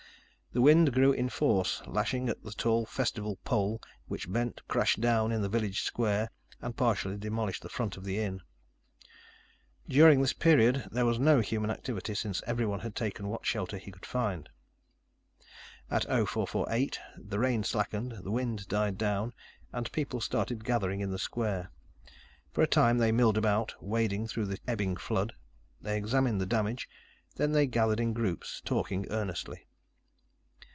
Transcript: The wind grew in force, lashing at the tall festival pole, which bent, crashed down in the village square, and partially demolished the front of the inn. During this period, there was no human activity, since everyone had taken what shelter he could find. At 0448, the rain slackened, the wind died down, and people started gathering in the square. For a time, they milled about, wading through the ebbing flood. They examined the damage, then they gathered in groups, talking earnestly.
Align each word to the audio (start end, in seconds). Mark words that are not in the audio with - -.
The 0.53 0.59
wind 0.61 0.91
grew 0.91 1.13
in 1.13 1.29
force, 1.29 1.81
lashing 1.87 2.27
at 2.27 2.43
the 2.43 2.51
tall 2.51 2.85
festival 2.85 3.37
pole, 3.45 3.81
which 4.09 4.29
bent, 4.29 4.59
crashed 4.67 4.99
down 4.99 5.31
in 5.31 5.41
the 5.41 5.47
village 5.47 5.81
square, 5.83 6.29
and 6.61 6.75
partially 6.75 7.15
demolished 7.15 7.61
the 7.63 7.69
front 7.69 7.95
of 7.95 8.03
the 8.03 8.19
inn. 8.19 8.41
During 9.87 10.19
this 10.21 10.33
period, 10.33 10.89
there 10.91 11.05
was 11.05 11.19
no 11.19 11.39
human 11.39 11.69
activity, 11.71 12.15
since 12.15 12.43
everyone 12.45 12.81
had 12.81 12.97
taken 12.97 13.29
what 13.29 13.45
shelter 13.45 13.77
he 13.77 13.91
could 13.93 14.05
find. 14.05 14.49
At 15.89 16.03
0448, 16.03 16.99
the 17.17 17.39
rain 17.39 17.63
slackened, 17.63 18.17
the 18.21 18.31
wind 18.31 18.67
died 18.67 18.97
down, 18.97 19.31
and 19.71 19.89
people 19.93 20.19
started 20.19 20.65
gathering 20.65 20.99
in 20.99 21.11
the 21.11 21.17
square. 21.17 21.71
For 22.51 22.61
a 22.61 22.67
time, 22.67 22.97
they 22.97 23.13
milled 23.13 23.37
about, 23.37 23.73
wading 23.81 24.27
through 24.27 24.47
the 24.47 24.59
ebbing 24.67 24.97
flood. 24.97 25.31
They 25.79 25.95
examined 25.97 26.41
the 26.41 26.45
damage, 26.45 26.89
then 27.37 27.53
they 27.53 27.67
gathered 27.67 28.01
in 28.01 28.11
groups, 28.11 28.61
talking 28.65 29.07
earnestly. 29.09 29.65